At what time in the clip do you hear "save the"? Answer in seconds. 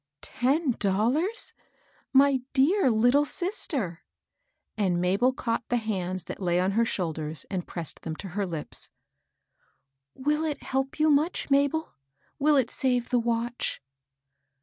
12.71-13.19